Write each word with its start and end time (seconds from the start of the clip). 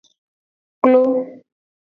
Klo. 0.81 1.03